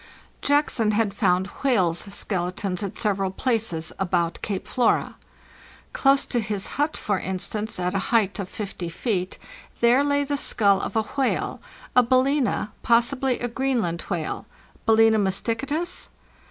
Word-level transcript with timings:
Jackson 0.41 0.93
had 0.93 1.13
found 1.13 1.45
whales' 1.61 2.11
skeletons 2.11 2.81
at 2.81 2.97
several 2.97 3.29
places 3.29 3.93
about 3.99 4.39
Cape 4.41 4.65
Flora. 4.67 5.15
Close 5.93 6.25
to 6.25 6.39
his 6.39 6.65
hut, 6.81 6.97
for 6.97 7.19
instance, 7.19 7.79
at 7.79 7.93
a 7.93 7.99
height 8.09 8.39
of 8.39 8.49
50 8.49 8.89
feet, 8.89 9.37
there 9.79 10.03
lay 10.03 10.23
the 10.23 10.37
skull 10.37 10.81
of 10.81 10.95
a 10.95 11.03
whale, 11.03 11.61
a 11.95 12.01
daZena, 12.03 12.69
possibly 12.81 13.37
a 13.41 13.47
Greenland 13.47 14.01
whale 14.09 14.47
(Balena 14.87 15.19
mysticetus?). 15.19 16.09